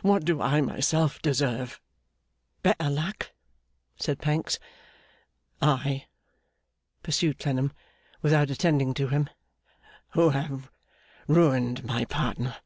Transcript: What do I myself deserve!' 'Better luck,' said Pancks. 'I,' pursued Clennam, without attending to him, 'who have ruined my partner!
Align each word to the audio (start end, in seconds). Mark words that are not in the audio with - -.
What 0.00 0.24
do 0.24 0.40
I 0.40 0.62
myself 0.62 1.20
deserve!' 1.20 1.78
'Better 2.62 2.88
luck,' 2.88 3.32
said 3.98 4.18
Pancks. 4.18 4.58
'I,' 5.60 6.06
pursued 7.02 7.38
Clennam, 7.38 7.74
without 8.22 8.48
attending 8.48 8.94
to 8.94 9.08
him, 9.08 9.28
'who 10.12 10.30
have 10.30 10.70
ruined 11.26 11.84
my 11.84 12.06
partner! 12.06 12.56